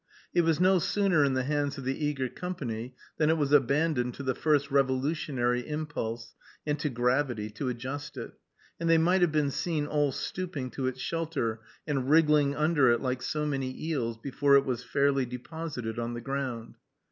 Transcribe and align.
It 0.33 0.41
was 0.41 0.59
no 0.59 0.79
sooner 0.79 1.23
in 1.23 1.35
the 1.35 1.43
hands 1.43 1.77
of 1.77 1.83
the 1.83 2.03
eager 2.03 2.27
company 2.27 2.95
than 3.17 3.29
it 3.29 3.37
was 3.37 3.51
abandoned 3.51 4.15
to 4.15 4.23
the 4.23 4.33
first 4.33 4.71
revolutionary 4.71 5.61
impulse, 5.67 6.33
and 6.65 6.79
to 6.79 6.89
gravity, 6.89 7.51
to 7.51 7.69
adjust 7.69 8.17
it; 8.17 8.31
and 8.79 8.89
they 8.89 8.97
might 8.97 9.21
have 9.21 9.31
been 9.31 9.51
seen 9.51 9.85
all 9.85 10.11
stooping 10.11 10.71
to 10.71 10.87
its 10.87 10.99
shelter, 10.99 11.61
and 11.85 12.09
wriggling 12.09 12.55
under 12.55 12.97
like 12.97 13.21
so 13.21 13.45
many 13.45 13.79
eels, 13.89 14.17
before 14.17 14.55
it 14.55 14.65
was 14.65 14.83
fairly 14.83 15.23
deposited 15.23 15.99
on 15.99 16.15
the 16.15 16.21
ground. 16.21 16.77